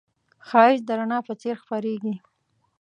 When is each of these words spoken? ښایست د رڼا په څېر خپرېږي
ښایست 0.47 0.83
د 0.87 0.89
رڼا 0.99 1.19
په 1.27 1.33
څېر 1.41 1.55
خپرېږي 1.63 2.15